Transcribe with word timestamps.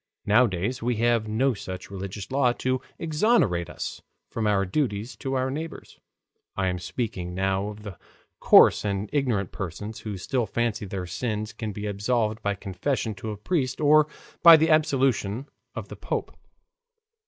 Nowadays 0.25 0.81
we 0.81 0.95
have 0.95 1.27
no 1.27 1.53
such 1.53 1.91
religious 1.91 2.31
law 2.31 2.53
to 2.53 2.81
exonerate 2.97 3.69
us 3.69 4.01
from 4.31 4.47
our 4.47 4.65
duties 4.65 5.15
to 5.17 5.35
our 5.35 5.51
neighbors 5.51 5.99
(I 6.57 6.69
am 6.69 6.77
not 6.77 6.81
speaking 6.81 7.35
now 7.35 7.67
of 7.67 7.83
the 7.83 7.99
coarse 8.39 8.83
and 8.83 9.11
ignorant 9.13 9.51
persons 9.51 9.99
who 9.99 10.17
still 10.17 10.47
fancy 10.47 10.87
their 10.87 11.05
sins 11.05 11.53
can 11.53 11.71
be 11.71 11.85
absolved 11.85 12.41
by 12.41 12.55
confession 12.55 13.13
to 13.13 13.29
a 13.29 13.37
priest 13.37 13.79
or 13.79 14.07
by 14.41 14.57
the 14.57 14.71
absolution 14.71 15.45
of 15.75 15.89
the 15.89 15.95
Pope). 15.95 16.35